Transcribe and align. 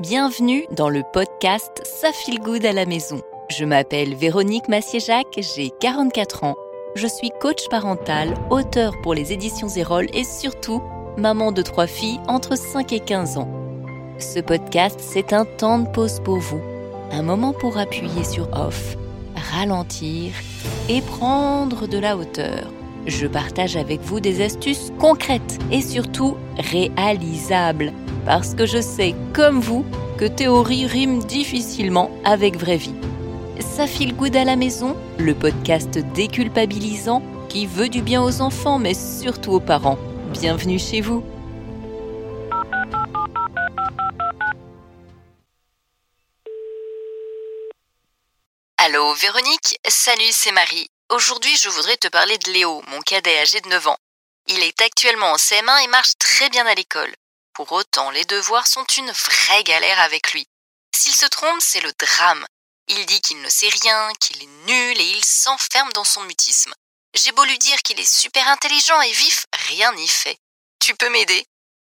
Bienvenue 0.00 0.64
dans 0.70 0.88
le 0.88 1.02
podcast 1.12 1.82
Ça 1.84 2.10
feel 2.10 2.40
good 2.40 2.64
à 2.64 2.72
la 2.72 2.86
maison. 2.86 3.20
Je 3.50 3.66
m'appelle 3.66 4.14
Véronique 4.14 4.66
Massier-Jacques, 4.66 5.38
j'ai 5.54 5.70
44 5.78 6.44
ans. 6.44 6.56
Je 6.94 7.06
suis 7.06 7.30
coach 7.38 7.68
parental, 7.68 8.32
auteur 8.48 8.94
pour 9.02 9.12
les 9.12 9.34
éditions 9.34 9.68
Zérol 9.68 10.06
et 10.14 10.24
surtout 10.24 10.82
maman 11.18 11.52
de 11.52 11.60
trois 11.60 11.86
filles 11.86 12.18
entre 12.28 12.56
5 12.56 12.94
et 12.94 13.00
15 13.00 13.36
ans. 13.36 13.50
Ce 14.18 14.40
podcast, 14.40 14.98
c'est 15.02 15.34
un 15.34 15.44
temps 15.44 15.80
de 15.80 15.88
pause 15.88 16.20
pour 16.20 16.38
vous, 16.38 16.62
un 17.12 17.22
moment 17.22 17.52
pour 17.52 17.76
appuyer 17.76 18.24
sur 18.24 18.48
off, 18.54 18.96
ralentir 19.52 20.32
et 20.88 21.02
prendre 21.02 21.86
de 21.86 21.98
la 21.98 22.16
hauteur. 22.16 22.72
Je 23.06 23.26
partage 23.26 23.76
avec 23.76 24.00
vous 24.00 24.20
des 24.20 24.42
astuces 24.42 24.92
concrètes 24.98 25.58
et 25.70 25.82
surtout 25.82 26.38
réalisables 26.56 27.92
parce 28.30 28.54
que 28.54 28.64
je 28.64 28.80
sais, 28.80 29.16
comme 29.34 29.58
vous, 29.60 29.84
que 30.16 30.24
théorie 30.24 30.86
rime 30.86 31.18
difficilement 31.24 32.12
avec 32.24 32.56
vraie 32.56 32.76
vie. 32.76 32.94
Ça 33.58 33.88
file 33.88 34.14
good 34.14 34.36
à 34.36 34.44
la 34.44 34.54
maison, 34.54 34.96
le 35.18 35.34
podcast 35.34 35.98
déculpabilisant 36.14 37.24
qui 37.48 37.66
veut 37.66 37.88
du 37.88 38.02
bien 38.02 38.22
aux 38.22 38.40
enfants 38.40 38.78
mais 38.78 38.94
surtout 38.94 39.50
aux 39.50 39.58
parents. 39.58 39.98
Bienvenue 40.32 40.78
chez 40.78 41.00
vous. 41.00 41.24
Allô 48.76 49.12
Véronique, 49.14 49.76
salut 49.88 50.30
c'est 50.30 50.52
Marie. 50.52 50.86
Aujourd'hui 51.08 51.56
je 51.56 51.68
voudrais 51.68 51.96
te 51.96 52.06
parler 52.06 52.38
de 52.38 52.52
Léo, 52.52 52.80
mon 52.92 53.00
cadet 53.00 53.40
âgé 53.40 53.60
de 53.60 53.68
9 53.70 53.88
ans. 53.88 53.98
Il 54.46 54.62
est 54.62 54.80
actuellement 54.82 55.32
en 55.32 55.36
CM1 55.36 55.82
et 55.82 55.88
marche 55.88 56.12
très 56.20 56.48
bien 56.48 56.64
à 56.64 56.76
l'école. 56.76 57.12
Pour 57.54 57.72
autant, 57.72 58.10
les 58.10 58.24
devoirs 58.24 58.66
sont 58.66 58.84
une 58.98 59.10
vraie 59.10 59.64
galère 59.64 60.00
avec 60.00 60.32
lui. 60.32 60.46
S'il 60.96 61.14
se 61.14 61.26
trompe, 61.26 61.60
c'est 61.60 61.80
le 61.80 61.92
drame. 61.98 62.44
Il 62.88 63.06
dit 63.06 63.20
qu'il 63.20 63.40
ne 63.40 63.48
sait 63.48 63.68
rien, 63.68 64.10
qu'il 64.20 64.42
est 64.42 64.66
nul 64.66 65.00
et 65.00 65.10
il 65.10 65.24
s'enferme 65.24 65.92
dans 65.92 66.04
son 66.04 66.22
mutisme. 66.22 66.72
J'ai 67.14 67.32
beau 67.32 67.44
lui 67.44 67.58
dire 67.58 67.82
qu'il 67.82 67.98
est 68.00 68.10
super 68.10 68.46
intelligent 68.48 69.00
et 69.00 69.12
vif, 69.12 69.44
rien 69.68 69.92
n'y 69.94 70.08
fait. 70.08 70.36
Tu 70.78 70.94
peux 70.94 71.10
m'aider? 71.10 71.44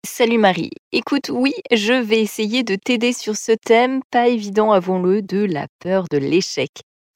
Salut 0.07 0.39
Marie. 0.39 0.71
Écoute, 0.93 1.31
oui, 1.31 1.55
je 1.71 1.95
vais 1.95 2.21
essayer 2.21 2.63
de 2.63 2.77
t'aider 2.77 3.13
sur 3.13 3.37
ce 3.37 3.53
thème, 3.53 4.03
pas 4.11 4.29
évident, 4.29 4.71
avouons-le, 4.73 5.23
de 5.23 5.45
la 5.45 5.67
peur 5.81 6.05
de 6.11 6.19
l'échec. 6.19 6.71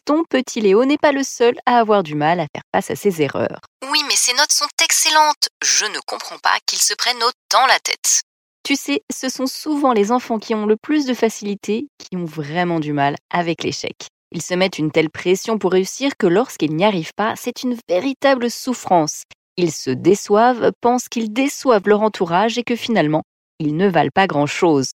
Ton 0.06 0.24
petit 0.24 0.62
Léo 0.62 0.86
n'est 0.86 0.96
pas 0.96 1.12
le 1.12 1.22
seul 1.22 1.54
à 1.66 1.78
avoir 1.78 2.02
du 2.02 2.14
mal 2.14 2.40
à 2.40 2.46
faire 2.50 2.62
face 2.74 2.90
à 2.90 2.96
ses 2.96 3.20
erreurs. 3.20 3.60
Oui, 3.90 4.02
mais 4.08 4.16
ses 4.16 4.32
notes 4.32 4.52
sont 4.52 4.68
excellentes. 4.82 5.50
Je 5.62 5.84
ne 5.84 5.98
comprends 6.06 6.38
pas 6.38 6.56
qu'il 6.64 6.80
se 6.80 6.94
prenne 6.94 7.22
autant 7.22 7.66
la 7.66 7.78
tête. 7.78 8.22
Tu 8.62 8.76
sais, 8.76 9.02
ce 9.10 9.28
sont 9.28 9.46
souvent 9.46 9.92
les 9.92 10.12
enfants 10.12 10.38
qui 10.38 10.54
ont 10.54 10.66
le 10.66 10.76
plus 10.76 11.06
de 11.06 11.14
facilité 11.14 11.88
qui 11.98 12.16
ont 12.16 12.24
vraiment 12.24 12.80
du 12.80 12.92
mal 12.92 13.16
avec 13.30 13.62
l'échec. 13.62 14.08
Ils 14.30 14.42
se 14.42 14.54
mettent 14.54 14.78
une 14.78 14.90
telle 14.90 15.10
pression 15.10 15.58
pour 15.58 15.72
réussir 15.72 16.16
que 16.18 16.26
lorsqu'ils 16.26 16.74
n'y 16.76 16.84
arrivent 16.84 17.14
pas, 17.16 17.34
c'est 17.36 17.62
une 17.62 17.76
véritable 17.88 18.50
souffrance. 18.50 19.22
Ils 19.56 19.72
se 19.72 19.90
déçoivent, 19.90 20.70
pensent 20.80 21.08
qu'ils 21.08 21.32
déçoivent 21.32 21.88
leur 21.88 22.02
entourage 22.02 22.58
et 22.58 22.62
que 22.62 22.76
finalement, 22.76 23.22
ils 23.58 23.76
ne 23.76 23.88
valent 23.88 24.10
pas 24.14 24.26
grand-chose. 24.26 24.90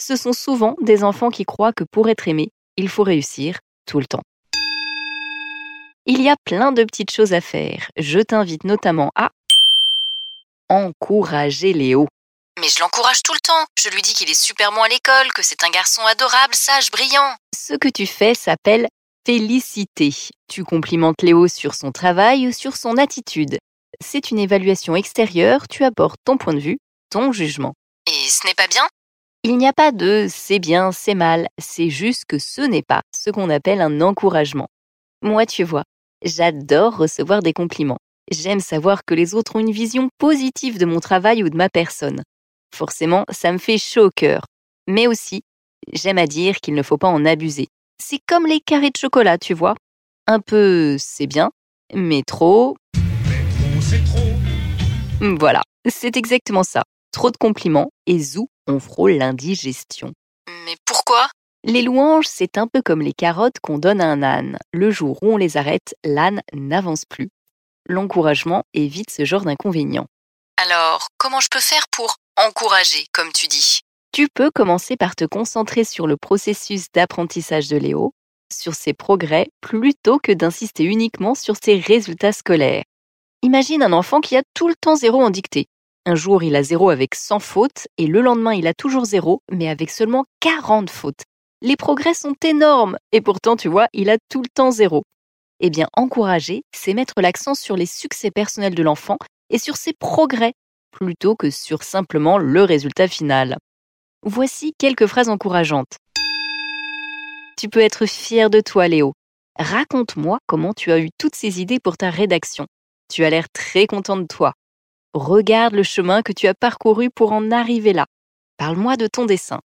Ce 0.00 0.14
sont 0.14 0.32
souvent 0.32 0.76
des 0.80 1.02
enfants 1.02 1.30
qui 1.30 1.44
croient 1.44 1.72
que 1.72 1.84
pour 1.90 2.08
être 2.08 2.28
aimé, 2.28 2.50
il 2.76 2.88
faut 2.88 3.02
réussir 3.02 3.58
tout 3.86 3.98
le 3.98 4.06
temps. 4.06 4.22
Il 6.06 6.22
y 6.22 6.28
a 6.28 6.36
plein 6.44 6.70
de 6.70 6.84
petites 6.84 7.10
choses 7.10 7.32
à 7.32 7.40
faire. 7.40 7.90
Je 7.96 8.20
t'invite 8.20 8.62
notamment 8.62 9.10
à 9.16 9.30
encourager 10.68 11.72
Léo. 11.72 12.06
Mais 12.58 12.68
je 12.68 12.80
l'encourage 12.80 13.22
tout 13.22 13.34
le 13.34 13.40
temps. 13.40 13.66
Je 13.78 13.90
lui 13.90 14.00
dis 14.00 14.14
qu'il 14.14 14.30
est 14.30 14.34
super 14.34 14.72
bon 14.72 14.82
à 14.82 14.88
l'école, 14.88 15.30
que 15.34 15.42
c'est 15.42 15.62
un 15.62 15.70
garçon 15.70 16.00
adorable, 16.06 16.54
sage, 16.54 16.90
brillant. 16.90 17.34
Ce 17.54 17.74
que 17.74 17.88
tu 17.88 18.06
fais 18.06 18.34
s'appelle 18.34 18.88
féliciter. 19.26 20.14
Tu 20.48 20.64
complimentes 20.64 21.20
Léo 21.22 21.48
sur 21.48 21.74
son 21.74 21.92
travail 21.92 22.48
ou 22.48 22.52
sur 22.52 22.76
son 22.76 22.96
attitude. 22.96 23.58
C'est 24.00 24.30
une 24.30 24.38
évaluation 24.38 24.96
extérieure, 24.96 25.68
tu 25.68 25.84
apportes 25.84 26.20
ton 26.24 26.38
point 26.38 26.54
de 26.54 26.60
vue, 26.60 26.78
ton 27.10 27.32
jugement. 27.32 27.74
Et 28.06 28.28
ce 28.28 28.46
n'est 28.46 28.54
pas 28.54 28.68
bien? 28.68 28.86
Il 29.42 29.58
n'y 29.58 29.68
a 29.68 29.72
pas 29.72 29.92
de 29.92 30.26
c'est 30.30 30.58
bien, 30.58 30.92
c'est 30.92 31.14
mal, 31.14 31.48
c'est 31.58 31.90
juste 31.90 32.24
que 32.26 32.38
ce 32.38 32.62
n'est 32.62 32.82
pas 32.82 33.02
ce 33.14 33.30
qu'on 33.30 33.50
appelle 33.50 33.80
un 33.80 34.00
encouragement. 34.00 34.68
Moi, 35.22 35.44
tu 35.44 35.62
vois, 35.62 35.84
j'adore 36.22 36.96
recevoir 36.96 37.42
des 37.42 37.52
compliments. 37.52 37.98
J'aime 38.30 38.60
savoir 38.60 39.04
que 39.04 39.14
les 39.14 39.34
autres 39.34 39.56
ont 39.56 39.60
une 39.60 39.72
vision 39.72 40.08
positive 40.18 40.78
de 40.78 40.86
mon 40.86 41.00
travail 41.00 41.42
ou 41.42 41.50
de 41.50 41.56
ma 41.56 41.68
personne. 41.68 42.22
Forcément, 42.74 43.24
ça 43.30 43.52
me 43.52 43.58
fait 43.58 43.78
chaud 43.78 44.06
au 44.06 44.10
cœur. 44.10 44.44
Mais 44.88 45.06
aussi, 45.06 45.42
j'aime 45.92 46.18
à 46.18 46.26
dire 46.26 46.56
qu'il 46.56 46.74
ne 46.74 46.82
faut 46.82 46.98
pas 46.98 47.08
en 47.08 47.24
abuser. 47.24 47.68
C'est 48.02 48.20
comme 48.26 48.46
les 48.46 48.60
carrés 48.60 48.90
de 48.90 48.96
chocolat, 48.96 49.38
tu 49.38 49.54
vois. 49.54 49.74
Un 50.26 50.40
peu, 50.40 50.96
c'est 50.98 51.26
bien, 51.26 51.50
mais 51.94 52.22
trop... 52.22 52.76
c'est 53.80 54.04
trop. 54.04 55.36
Voilà, 55.38 55.62
c'est 55.88 56.16
exactement 56.16 56.62
ça. 56.62 56.82
Trop 57.12 57.30
de 57.30 57.36
compliments 57.36 57.90
et 58.06 58.18
zou, 58.18 58.48
on 58.66 58.80
frôle 58.80 59.12
l'indigestion. 59.12 60.12
Mais 60.64 60.76
pourquoi? 60.84 61.28
Les 61.64 61.82
louanges, 61.82 62.26
c'est 62.28 62.58
un 62.58 62.66
peu 62.66 62.82
comme 62.82 63.02
les 63.02 63.12
carottes 63.12 63.58
qu'on 63.60 63.78
donne 63.78 64.00
à 64.00 64.06
un 64.06 64.22
âne. 64.22 64.58
Le 64.72 64.90
jour 64.90 65.18
où 65.22 65.32
on 65.32 65.36
les 65.36 65.56
arrête, 65.56 65.96
l'âne 66.04 66.42
n'avance 66.52 67.04
plus. 67.04 67.30
L'encouragement 67.88 68.64
évite 68.74 69.10
ce 69.10 69.24
genre 69.24 69.44
d'inconvénients. 69.44 70.06
Alors, 70.62 71.08
comment 71.18 71.40
je 71.40 71.48
peux 71.50 71.60
faire 71.60 71.86
pour 71.90 72.16
encourager, 72.36 73.06
comme 73.12 73.32
tu 73.32 73.46
dis 73.46 73.80
Tu 74.12 74.28
peux 74.32 74.50
commencer 74.50 74.96
par 74.96 75.16
te 75.16 75.24
concentrer 75.24 75.84
sur 75.84 76.06
le 76.06 76.16
processus 76.16 76.86
d'apprentissage 76.92 77.68
de 77.68 77.76
Léo, 77.76 78.12
sur 78.52 78.74
ses 78.74 78.92
progrès, 78.92 79.48
plutôt 79.60 80.18
que 80.18 80.32
d'insister 80.32 80.84
uniquement 80.84 81.34
sur 81.34 81.56
ses 81.62 81.78
résultats 81.78 82.32
scolaires. 82.32 82.84
Imagine 83.42 83.82
un 83.82 83.92
enfant 83.92 84.20
qui 84.20 84.36
a 84.36 84.42
tout 84.54 84.68
le 84.68 84.74
temps 84.80 84.96
zéro 84.96 85.22
en 85.22 85.30
dictée. 85.30 85.66
Un 86.04 86.14
jour, 86.14 86.42
il 86.42 86.54
a 86.54 86.62
zéro 86.62 86.90
avec 86.90 87.14
100 87.14 87.40
fautes 87.40 87.88
et 87.98 88.06
le 88.06 88.20
lendemain, 88.20 88.54
il 88.54 88.66
a 88.66 88.74
toujours 88.74 89.04
zéro, 89.04 89.40
mais 89.50 89.68
avec 89.68 89.90
seulement 89.90 90.24
40 90.40 90.90
fautes. 90.90 91.22
Les 91.62 91.76
progrès 91.76 92.14
sont 92.14 92.34
énormes 92.44 92.96
et 93.12 93.20
pourtant, 93.20 93.56
tu 93.56 93.68
vois, 93.68 93.88
il 93.92 94.10
a 94.10 94.18
tout 94.28 94.42
le 94.42 94.48
temps 94.48 94.70
zéro. 94.70 95.02
Eh 95.60 95.70
bien, 95.70 95.88
encourager, 95.94 96.62
c'est 96.74 96.94
mettre 96.94 97.14
l'accent 97.16 97.54
sur 97.54 97.76
les 97.76 97.86
succès 97.86 98.30
personnels 98.30 98.74
de 98.74 98.82
l'enfant 98.82 99.16
et 99.50 99.58
sur 99.58 99.76
ses 99.76 99.94
progrès 99.94 100.52
plutôt 100.96 101.36
que 101.36 101.50
sur 101.50 101.82
simplement 101.82 102.38
le 102.38 102.62
résultat 102.62 103.06
final. 103.06 103.58
Voici 104.22 104.72
quelques 104.78 105.06
phrases 105.06 105.28
encourageantes. 105.28 105.98
Tu 107.58 107.68
peux 107.68 107.80
être 107.80 108.06
fier 108.06 108.48
de 108.48 108.60
toi, 108.60 108.88
Léo. 108.88 109.12
Raconte-moi 109.58 110.38
comment 110.46 110.72
tu 110.72 110.90
as 110.92 110.98
eu 110.98 111.10
toutes 111.18 111.34
ces 111.34 111.60
idées 111.60 111.80
pour 111.80 111.96
ta 111.96 112.10
rédaction. 112.10 112.66
Tu 113.12 113.24
as 113.24 113.30
l'air 113.30 113.48
très 113.50 113.86
content 113.86 114.16
de 114.16 114.26
toi. 114.26 114.54
Regarde 115.12 115.74
le 115.74 115.82
chemin 115.82 116.22
que 116.22 116.32
tu 116.32 116.46
as 116.46 116.54
parcouru 116.54 117.10
pour 117.10 117.32
en 117.32 117.50
arriver 117.50 117.92
là. 117.92 118.06
Parle-moi 118.56 118.96
de 118.96 119.06
ton 119.06 119.26
dessin. 119.26 119.60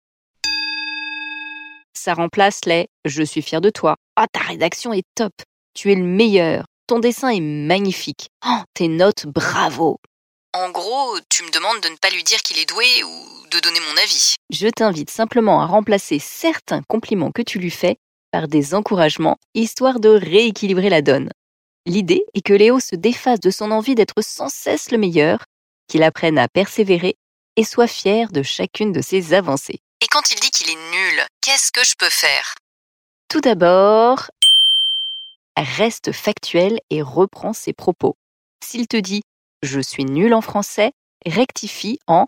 Ça 1.95 2.15
remplace 2.15 2.65
les 2.67 2.87
Je 3.05 3.25
suis 3.25 3.43
fier 3.43 3.61
de 3.61 3.71
toi. 3.71 3.97
Ah, 4.15 4.27
ta 4.31 4.41
rédaction 4.41 4.93
est 4.93 5.07
top. 5.17 5.33
Tu 5.75 5.91
es 5.91 5.97
le 5.97 6.05
meilleur. 6.05 6.65
Ton 6.87 7.01
dessin 7.01 7.31
est 7.31 7.41
magnifique. 7.41 8.29
Oh, 8.47 8.63
tes 8.75 8.89
notes, 8.89 9.27
bravo. 9.27 9.99
En 10.59 10.71
gros, 10.71 11.19
tu 11.29 11.43
me 11.43 11.51
demandes 11.51 11.83
de 11.83 11.91
ne 11.91 11.97
pas 11.97 12.09
lui 12.09 12.25
dire 12.25 12.41
qu'il 12.41 12.59
est 12.59 12.65
doué 12.65 13.05
ou 13.05 13.47
de 13.51 13.61
donner 13.61 13.79
mon 13.79 14.03
avis. 14.03 14.37
Je 14.49 14.69
t'invite 14.69 15.11
simplement 15.11 15.61
à 15.61 15.67
remplacer 15.67 16.19
certains 16.19 16.81
compliments 16.81 17.31
que 17.31 17.43
tu 17.43 17.59
lui 17.59 17.71
fais 17.71 17.99
par 18.33 18.49
des 18.49 18.75
encouragements, 18.75 19.37
histoire 19.53 20.01
de 20.01 20.09
rééquilibrer 20.09 20.89
la 20.89 21.03
donne. 21.03 21.29
L'idée 21.85 22.25
est 22.33 22.41
que 22.41 22.55
Léo 22.55 22.81
se 22.81 22.97
défasse 22.97 23.41
de 23.41 23.51
son 23.51 23.71
envie 23.71 23.95
d'être 23.95 24.23
sans 24.23 24.49
cesse 24.49 24.91
le 24.93 24.97
meilleur, 24.97 25.45
qu'il 25.89 26.03
apprenne 26.03 26.39
à 26.39 26.49
persévérer 26.49 27.17
et 27.57 27.65
soit 27.65 27.87
fier 27.87 28.33
de 28.33 28.43
chacune 28.43 28.93
de 28.93 29.03
ses 29.03 29.35
avancées. 29.35 29.81
Et 30.01 30.07
quand 30.07 30.31
il 30.31 30.41
dit 30.41 30.51
qu'il 30.51 30.71
est 30.71 30.91
nul, 30.91 31.23
qu'est-ce 31.43 31.71
que 31.71 31.85
je 31.85 31.97
peux 31.99 32.09
faire? 32.09 32.55
Tout 33.29 33.43
d'abord, 33.43 34.31
reste 35.55 36.13
factuel 36.13 36.79
et 36.89 37.03
reprends 37.03 37.53
ses 37.53 37.75
propos. 37.75 38.17
S'il 38.65 38.89
te 38.89 38.97
dit 38.97 39.21
je 39.63 39.81
suis 39.81 40.05
nul 40.05 40.35
en 40.35 40.41
français, 40.41 40.93
rectifie 41.25 41.99
en 42.07 42.27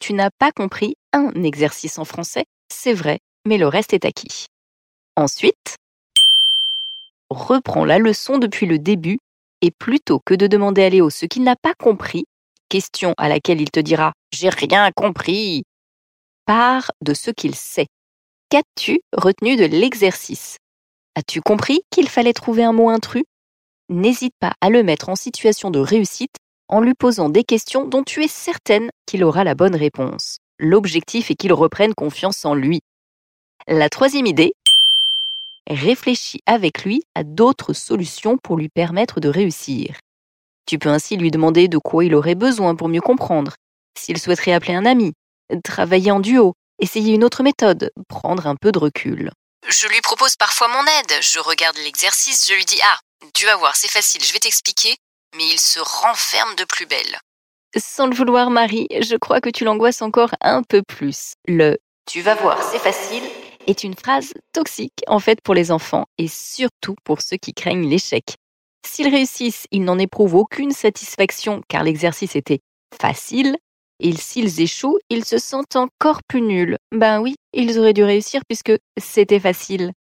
tu 0.00 0.14
n'as 0.14 0.30
pas 0.38 0.50
compris 0.50 0.96
un 1.12 1.30
exercice 1.44 1.98
en 1.98 2.04
français, 2.04 2.46
c'est 2.72 2.94
vrai, 2.94 3.20
mais 3.46 3.58
le 3.58 3.68
reste 3.68 3.92
est 3.92 4.06
acquis. 4.06 4.46
Ensuite, 5.14 5.76
reprends 7.28 7.84
la 7.84 7.98
leçon 7.98 8.38
depuis 8.38 8.66
le 8.66 8.78
début 8.78 9.18
et 9.60 9.70
plutôt 9.70 10.20
que 10.24 10.34
de 10.34 10.46
demander 10.46 10.82
à 10.82 10.88
Léo 10.88 11.10
ce 11.10 11.26
qu'il 11.26 11.42
n'a 11.42 11.54
pas 11.54 11.74
compris, 11.74 12.24
question 12.70 13.14
à 13.18 13.28
laquelle 13.28 13.60
il 13.60 13.70
te 13.70 13.80
dira 13.80 14.12
J'ai 14.32 14.48
rien 14.48 14.90
compris, 14.92 15.64
pars 16.46 16.90
de 17.02 17.12
ce 17.12 17.30
qu'il 17.30 17.54
sait. 17.54 17.86
Qu'as-tu 18.48 19.00
retenu 19.12 19.56
de 19.56 19.66
l'exercice? 19.66 20.56
As-tu 21.14 21.42
compris 21.42 21.82
qu'il 21.90 22.08
fallait 22.08 22.32
trouver 22.32 22.64
un 22.64 22.72
mot 22.72 22.88
intrus? 22.88 23.24
N'hésite 23.90 24.34
pas 24.40 24.54
à 24.60 24.70
le 24.70 24.82
mettre 24.82 25.10
en 25.10 25.16
situation 25.16 25.70
de 25.70 25.78
réussite 25.78 26.36
en 26.70 26.80
lui 26.80 26.94
posant 26.94 27.28
des 27.28 27.44
questions 27.44 27.84
dont 27.84 28.04
tu 28.04 28.22
es 28.24 28.28
certaine 28.28 28.90
qu'il 29.06 29.24
aura 29.24 29.44
la 29.44 29.54
bonne 29.54 29.74
réponse. 29.74 30.38
L'objectif 30.58 31.30
est 31.30 31.34
qu'il 31.34 31.52
reprenne 31.52 31.94
confiance 31.94 32.44
en 32.44 32.54
lui. 32.54 32.80
La 33.66 33.88
troisième 33.88 34.26
idée, 34.26 34.52
réfléchis 35.68 36.40
avec 36.46 36.84
lui 36.84 37.02
à 37.14 37.24
d'autres 37.24 37.72
solutions 37.72 38.38
pour 38.38 38.56
lui 38.56 38.68
permettre 38.68 39.20
de 39.20 39.28
réussir. 39.28 39.98
Tu 40.66 40.78
peux 40.78 40.88
ainsi 40.88 41.16
lui 41.16 41.32
demander 41.32 41.66
de 41.66 41.78
quoi 41.78 42.04
il 42.04 42.14
aurait 42.14 42.36
besoin 42.36 42.76
pour 42.76 42.88
mieux 42.88 43.00
comprendre, 43.00 43.54
s'il 43.98 44.18
souhaiterait 44.18 44.52
appeler 44.52 44.74
un 44.74 44.86
ami, 44.86 45.12
travailler 45.64 46.12
en 46.12 46.20
duo, 46.20 46.54
essayer 46.78 47.14
une 47.14 47.24
autre 47.24 47.42
méthode, 47.42 47.90
prendre 48.08 48.46
un 48.46 48.54
peu 48.54 48.70
de 48.70 48.78
recul. 48.78 49.32
Je 49.68 49.88
lui 49.88 50.00
propose 50.00 50.36
parfois 50.36 50.68
mon 50.68 50.82
aide. 50.82 51.20
Je 51.20 51.40
regarde 51.40 51.76
l'exercice, 51.78 52.48
je 52.48 52.54
lui 52.54 52.64
dis 52.64 52.80
Ah, 52.82 52.98
tu 53.34 53.46
vas 53.46 53.56
voir, 53.56 53.76
c'est 53.76 53.90
facile, 53.90 54.24
je 54.24 54.32
vais 54.32 54.38
t'expliquer. 54.38 54.96
Mais 55.36 55.46
il 55.46 55.58
se 55.60 55.80
renferme 55.80 56.54
de 56.56 56.64
plus 56.64 56.86
belle. 56.86 57.18
Sans 57.76 58.06
le 58.06 58.14
vouloir, 58.14 58.50
Marie, 58.50 58.88
je 59.00 59.16
crois 59.16 59.40
que 59.40 59.50
tu 59.50 59.64
l'angoisses 59.64 60.02
encore 60.02 60.34
un 60.40 60.62
peu 60.62 60.82
plus. 60.82 61.34
Le 61.46 61.78
tu 62.06 62.22
vas 62.22 62.34
voir, 62.34 62.60
c'est 62.62 62.80
facile 62.80 63.22
est 63.66 63.84
une 63.84 63.94
phrase 63.94 64.32
toxique 64.52 65.02
en 65.06 65.18
fait 65.18 65.40
pour 65.40 65.54
les 65.54 65.70
enfants 65.70 66.06
et 66.18 66.28
surtout 66.28 66.96
pour 67.04 67.22
ceux 67.22 67.36
qui 67.36 67.54
craignent 67.54 67.88
l'échec. 67.88 68.36
S'ils 68.86 69.08
réussissent, 69.08 69.66
ils 69.70 69.84
n'en 69.84 69.98
éprouvent 69.98 70.34
aucune 70.34 70.72
satisfaction 70.72 71.62
car 71.68 71.84
l'exercice 71.84 72.34
était 72.34 72.60
facile, 73.00 73.56
et 74.02 74.12
s'ils 74.16 74.60
échouent, 74.60 74.98
ils 75.10 75.24
se 75.24 75.38
sentent 75.38 75.76
encore 75.76 76.22
plus 76.26 76.40
nuls. 76.40 76.78
Ben 76.90 77.20
oui, 77.20 77.36
ils 77.52 77.78
auraient 77.78 77.92
dû 77.92 78.02
réussir 78.02 78.40
puisque 78.48 78.72
c'était 78.98 79.40
facile. 79.40 79.92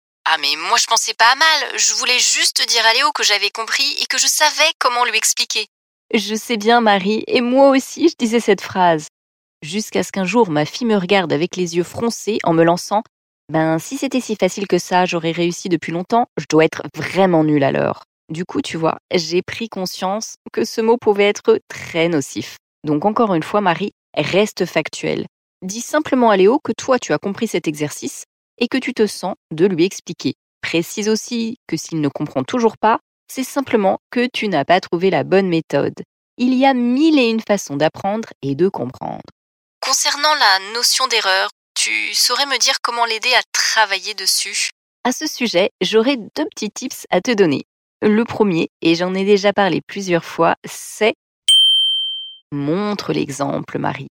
Mais 0.41 0.55
moi 0.69 0.79
je 0.79 0.87
pensais 0.87 1.15
pas 1.15 1.33
à 1.33 1.35
mal, 1.35 1.79
je 1.79 1.95
voulais 1.95 2.19
juste 2.19 2.67
dire 2.69 2.87
à 2.87 2.95
Léo 2.95 3.11
que 3.13 3.25
j'avais 3.25 3.51
compris 3.51 3.97
et 4.01 4.07
que 4.07 4.19
je 4.19 4.27
savais 4.27 4.71
comment 4.79 5.05
lui 5.05 5.17
expliquer. 5.17 5.67
Je 6.15 6.35
sais 6.35 6.57
bien 6.57 6.81
Marie, 6.81 7.25
et 7.27 7.41
moi 7.41 7.71
aussi 7.71 8.09
je 8.09 8.15
disais 8.17 8.41
cette 8.41 8.61
phrase. 8.61 9.09
Jusqu'à 9.63 10.05
ce 10.05 10.13
qu'un 10.13 10.25
jour 10.25 10.51
ma 10.51 10.65
fille 10.65 10.87
me 10.87 10.97
regarde 10.97 11.33
avec 11.33 11.57
les 11.57 11.77
yeux 11.77 11.83
froncés 11.83 12.39
en 12.45 12.53
me 12.53 12.63
lançant 12.63 13.03
Ben 13.53 13.79
si 13.81 13.99
c'était 13.99 14.21
si 14.21 14.37
facile 14.37 14.69
que 14.69 14.79
ça, 14.79 15.07
j'aurais 15.07 15.33
réussi 15.33 15.69
depuis 15.69 15.91
longtemps, 15.93 16.27
je 16.37 16.47
dois 16.49 16.65
être 16.65 16.83
vraiment 16.95 17.43
nulle 17.43 17.65
alors. 17.65 18.05
Du 18.31 18.45
coup, 18.45 18.61
tu 18.61 18.77
vois, 18.77 18.99
j'ai 19.13 19.43
pris 19.43 19.69
conscience 19.69 20.35
que 20.53 20.65
ce 20.65 20.81
mot 20.81 20.99
pouvait 20.99 21.29
être 21.29 21.59
très 21.69 22.09
nocif. 22.09 22.59
Donc 22.85 23.05
encore 23.05 23.35
une 23.35 23.43
fois, 23.43 23.61
Marie, 23.61 23.93
reste 24.15 24.67
factuel. 24.67 25.27
Dis 25.63 25.81
simplement 25.81 26.31
à 26.31 26.37
Léo 26.37 26.61
que 26.63 26.73
toi, 26.73 26.99
tu 26.99 27.13
as 27.13 27.19
compris 27.19 27.49
cet 27.49 27.67
exercice 27.67 28.25
et 28.59 28.69
que 28.69 28.79
tu 28.79 28.95
te 28.95 29.07
sens 29.07 29.35
de 29.51 29.67
lui 29.67 29.85
expliquer. 29.85 30.35
Précise 30.61 31.09
aussi 31.09 31.59
que 31.67 31.77
s'il 31.77 32.01
ne 32.01 32.09
comprend 32.09 32.43
toujours 32.43 32.77
pas, 32.77 32.99
c'est 33.31 33.45
simplement 33.45 33.99
que 34.11 34.29
tu 34.33 34.49
n'as 34.49 34.65
pas 34.65 34.81
trouvé 34.81 35.11
la 35.11 35.25
bonne 35.25 35.49
méthode. 35.49 35.95
Il 36.37 36.55
y 36.55 36.67
a 36.67 36.75
mille 36.75 37.19
et 37.19 37.31
une 37.31 37.41
façons 37.41 37.77
d'apprendre 37.77 38.29
et 38.43 38.55
de 38.55 38.69
comprendre. 38.69 39.23
Concernant 39.81 40.35
la 40.35 40.75
notion 40.75 41.07
d'erreur, 41.07 41.51
tu 41.75 42.15
saurais 42.15 42.47
me 42.47 42.59
dire 42.59 42.77
comment 42.83 43.05
l'aider 43.05 43.33
à 43.35 43.43
travailler 43.53 44.15
dessus? 44.15 44.71
À 45.05 45.13
ce 45.13 45.27
sujet, 45.27 45.71
j'aurais 45.81 46.17
deux 46.17 46.47
petits 46.47 46.71
tips 46.71 47.07
à 47.11 47.21
te 47.21 47.31
donner. 47.31 47.65
Le 48.03 48.25
premier, 48.25 48.69
et 48.83 48.95
j'en 48.95 49.15
ai 49.15 49.25
déjà 49.25 49.53
parlé 49.53 49.81
plusieurs 49.81 50.25
fois, 50.25 50.57
c'est 50.65 51.15
Montre 52.51 53.13
l'exemple, 53.13 53.79
Marie. 53.79 54.09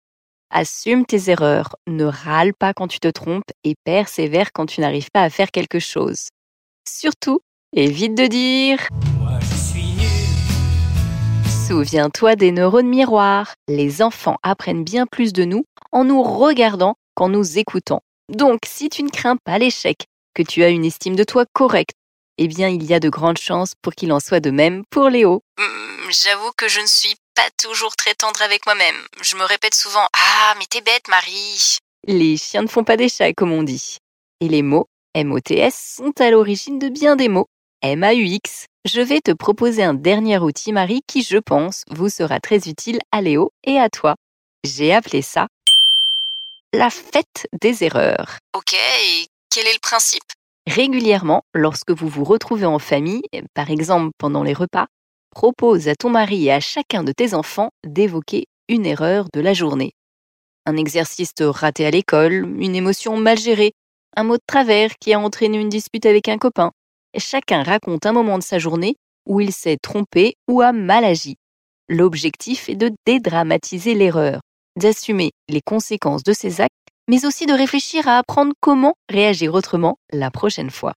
Assume 0.50 1.06
tes 1.06 1.30
erreurs, 1.30 1.76
ne 1.88 2.06
râle 2.06 2.54
pas 2.54 2.74
quand 2.74 2.88
tu 2.88 3.00
te 3.00 3.10
trompes 3.10 3.52
et 3.66 3.76
persévère 3.84 4.54
quand 4.54 4.66
tu 4.66 4.80
n'arrives 4.80 5.10
pas 5.12 5.24
à 5.24 5.30
faire 5.30 5.52
quelque 5.52 5.80
chose. 5.80 6.30
Surtout, 6.88 7.42
évite 7.76 8.16
de 8.16 8.28
dire 8.28 8.88
Moi 9.20 9.40
je 9.42 9.56
suis 9.56 9.92
nul. 9.92 10.08
Souviens-toi 11.68 12.38
des 12.38 12.54
neurones 12.54 12.88
miroirs. 12.88 13.52
Les 13.68 14.02
enfants 14.02 14.38
apprennent 14.42 14.86
bien 14.86 15.06
plus 15.06 15.34
de 15.34 15.44
nous 15.44 15.66
en 15.92 16.06
nous 16.06 16.24
regardant 16.24 16.96
qu'en 17.14 17.28
nous 17.28 17.58
écoutant. 17.58 18.00
Donc, 18.30 18.60
si 18.66 18.88
tu 18.88 19.04
ne 19.04 19.10
crains 19.10 19.38
pas 19.44 19.58
l'échec, 19.58 20.06
que 20.34 20.44
tu 20.44 20.64
as 20.64 20.70
une 20.70 20.86
estime 20.86 21.18
de 21.18 21.26
toi 21.26 21.46
correcte, 21.52 21.96
eh 22.38 22.48
bien, 22.48 22.70
il 22.70 22.84
y 22.86 22.94
a 22.94 23.00
de 23.02 23.10
grandes 23.10 23.38
chances 23.40 23.74
pour 23.82 23.94
qu'il 23.96 24.14
en 24.14 24.20
soit 24.22 24.40
de 24.40 24.52
même 24.52 24.84
pour 24.92 25.10
Léo. 25.10 25.42
Hmm, 25.60 26.10
J'avoue 26.10 26.52
que 26.56 26.70
je 26.70 26.80
ne 26.80 26.86
suis 26.86 27.16
pas 27.38 27.50
toujours 27.62 27.96
très 27.96 28.16
tendre 28.16 28.42
avec 28.42 28.66
moi-même. 28.66 28.96
Je 29.22 29.36
me 29.36 29.44
répète 29.44 29.76
souvent 29.76 30.08
Ah, 30.14 30.56
mais 30.58 30.66
t'es 30.68 30.82
bête, 30.82 31.08
Marie. 31.08 31.78
Les 32.08 32.36
chiens 32.36 32.64
ne 32.64 32.68
font 32.68 32.84
pas 32.84 32.98
des 32.98 33.10
chats, 33.10 33.34
comme 33.34 33.52
on 33.52 33.62
dit. 33.62 33.98
Et 34.42 34.50
les 34.50 34.64
mots 34.64 34.90
MOTS 35.16 35.72
sont 35.72 36.14
à 36.20 36.32
l'origine 36.32 36.80
de 36.80 36.90
bien 36.90 37.16
des 37.16 37.30
mots 37.30 37.48
MAUX. 37.84 38.66
Je 38.86 39.02
vais 39.02 39.22
te 39.22 39.32
proposer 39.32 39.84
un 39.84 39.94
dernier 39.94 40.40
outil, 40.40 40.72
Marie, 40.72 41.02
qui, 41.06 41.22
je 41.22 41.38
pense, 41.38 41.84
vous 41.92 42.10
sera 42.10 42.40
très 42.40 42.68
utile 42.70 43.00
à 43.12 43.22
Léo 43.22 43.52
et 43.64 43.78
à 43.80 43.90
toi. 43.90 44.16
J'ai 44.64 44.92
appelé 44.92 45.22
ça 45.22 45.48
la 46.74 46.90
fête 46.90 47.48
des 47.62 47.84
erreurs. 47.84 48.40
Ok, 48.56 48.74
et 48.74 49.28
quel 49.52 49.68
est 49.68 49.74
le 49.74 49.80
principe? 49.80 50.24
Régulièrement, 50.68 51.44
lorsque 51.54 51.92
vous 51.92 52.10
vous 52.10 52.24
retrouvez 52.24 52.66
en 52.66 52.80
famille, 52.80 53.24
par 53.54 53.70
exemple 53.70 54.12
pendant 54.18 54.44
les 54.44 54.54
repas, 54.54 54.88
propose 55.38 55.88
à 55.88 55.94
ton 55.94 56.10
mari 56.10 56.46
et 56.46 56.52
à 56.52 56.60
chacun 56.60 57.04
de 57.04 57.12
tes 57.12 57.36
enfants 57.36 57.70
d'évoquer 57.86 58.48
une 58.70 58.88
erreur 58.88 59.28
de 59.32 59.40
la 59.40 59.54
journée. 59.54 59.92
Un 60.66 60.76
exercice 60.78 61.32
raté 61.40 61.86
à 61.86 61.92
l'école, 61.92 62.56
une 62.60 62.76
émotion 62.76 63.18
mal 63.18 63.38
gérée, 63.38 63.74
un 64.16 64.24
mot 64.24 64.38
de 64.38 64.44
travers 64.48 64.98
qui 65.00 65.14
a 65.14 65.20
entraîné 65.20 65.60
une 65.60 65.70
dispute 65.70 66.08
avec 66.08 66.28
un 66.28 66.40
copain. 66.40 66.72
Chacun 67.20 67.62
raconte 67.62 68.08
un 68.08 68.14
moment 68.14 68.40
de 68.40 68.44
sa 68.44 68.58
journée 68.58 68.96
où 69.28 69.40
il 69.40 69.54
s'est 69.54 69.78
trompé 69.80 70.34
ou 70.48 70.62
a 70.62 70.72
mal 70.72 71.06
agi. 71.06 71.36
L'objectif 71.88 72.68
est 72.68 72.76
de 72.76 72.90
dédramatiser 73.06 73.94
l'erreur, 73.94 74.42
d'assumer 74.76 75.30
les 75.50 75.62
conséquences 75.62 76.24
de 76.24 76.34
ses 76.34 76.62
actes, 76.62 76.74
mais 77.08 77.28
aussi 77.28 77.46
de 77.46 77.54
réfléchir 77.54 78.08
à 78.08 78.18
apprendre 78.18 78.54
comment 78.60 78.96
réagir 79.08 79.54
autrement 79.54 79.98
la 80.12 80.32
prochaine 80.32 80.72
fois. 80.72 80.94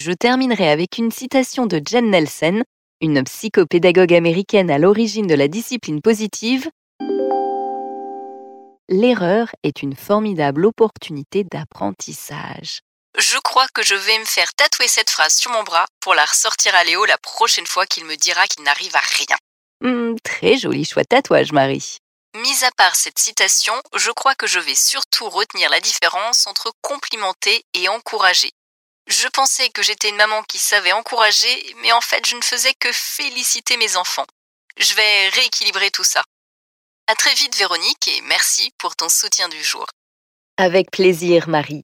Je 0.00 0.12
terminerai 0.12 0.70
avec 0.70 0.96
une 0.96 1.10
citation 1.10 1.66
de 1.66 1.82
Jen 1.84 2.08
Nelson, 2.08 2.62
une 3.00 3.24
psychopédagogue 3.24 4.12
américaine 4.12 4.70
à 4.70 4.78
l'origine 4.78 5.26
de 5.26 5.34
la 5.34 5.48
discipline 5.48 6.02
positive. 6.02 6.68
L'erreur 8.88 9.48
est 9.62 9.82
une 9.82 9.96
formidable 9.96 10.66
opportunité 10.66 11.44
d'apprentissage. 11.44 12.80
Je 13.18 13.38
crois 13.38 13.66
que 13.72 13.82
je 13.82 13.94
vais 13.94 14.18
me 14.18 14.24
faire 14.24 14.52
tatouer 14.54 14.88
cette 14.88 15.10
phrase 15.10 15.34
sur 15.34 15.50
mon 15.50 15.62
bras 15.62 15.86
pour 16.00 16.14
la 16.14 16.24
ressortir 16.24 16.74
à 16.74 16.84
Léo 16.84 17.04
la 17.06 17.18
prochaine 17.18 17.66
fois 17.66 17.86
qu'il 17.86 18.04
me 18.04 18.16
dira 18.16 18.46
qu'il 18.46 18.64
n'arrive 18.64 18.94
à 18.94 19.00
rien. 19.00 19.36
Hmm, 19.80 20.16
très 20.22 20.58
joli 20.58 20.84
choix 20.84 21.02
de 21.02 21.08
tatouage, 21.08 21.52
Marie. 21.52 21.98
Mis 22.36 22.64
à 22.64 22.70
part 22.76 22.94
cette 22.94 23.18
citation, 23.18 23.74
je 23.96 24.10
crois 24.10 24.34
que 24.34 24.46
je 24.46 24.60
vais 24.60 24.74
surtout 24.74 25.28
retenir 25.28 25.70
la 25.70 25.80
différence 25.80 26.46
entre 26.46 26.70
complimenter 26.82 27.64
et 27.74 27.88
encourager. 27.88 28.50
Je 29.10 29.26
pensais 29.26 29.68
que 29.70 29.82
j'étais 29.82 30.08
une 30.08 30.16
maman 30.16 30.42
qui 30.44 30.58
savait 30.58 30.92
encourager, 30.92 31.74
mais 31.82 31.90
en 31.90 32.00
fait 32.00 32.24
je 32.26 32.36
ne 32.36 32.42
faisais 32.42 32.72
que 32.78 32.92
féliciter 32.92 33.76
mes 33.76 33.96
enfants. 33.96 34.26
Je 34.78 34.94
vais 34.94 35.28
rééquilibrer 35.30 35.90
tout 35.90 36.04
ça. 36.04 36.22
À 37.08 37.16
très 37.16 37.34
vite 37.34 37.56
Véronique 37.58 38.06
et 38.06 38.20
merci 38.28 38.70
pour 38.78 38.94
ton 38.94 39.08
soutien 39.08 39.48
du 39.48 39.62
jour. 39.64 39.84
Avec 40.58 40.92
plaisir, 40.92 41.48
Marie. 41.48 41.82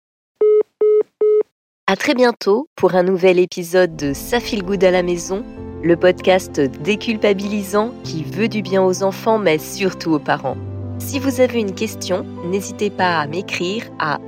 À 1.88 1.96
très 1.96 2.14
bientôt 2.14 2.68
pour 2.76 2.94
un 2.94 3.02
nouvel 3.02 3.40
épisode 3.40 3.96
de 3.96 4.14
Ça 4.14 4.38
good 4.38 4.84
à 4.84 4.92
la 4.92 5.02
maison, 5.02 5.44
le 5.82 5.96
podcast 5.96 6.60
déculpabilisant 6.60 7.92
qui 8.04 8.22
veut 8.22 8.48
du 8.48 8.62
bien 8.62 8.84
aux 8.84 9.02
enfants 9.02 9.38
mais 9.38 9.58
surtout 9.58 10.12
aux 10.12 10.20
parents. 10.20 10.56
Si 11.00 11.18
vous 11.18 11.40
avez 11.40 11.58
une 11.58 11.74
question, 11.74 12.22
n'hésitez 12.44 12.90
pas 12.90 13.18
à 13.18 13.26
m'écrire 13.26 13.84
à 13.98 14.18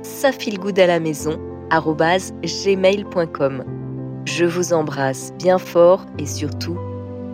safilgoodalamaison@gmail.com. 1.71 3.63
Je 4.25 4.45
vous 4.45 4.73
embrasse 4.73 5.33
bien 5.37 5.57
fort 5.57 6.05
et 6.17 6.25
surtout, 6.25 6.77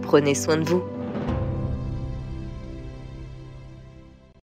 prenez 0.01 0.35
soin 0.35 0.57
de 0.57 0.63
vous. 0.63 0.83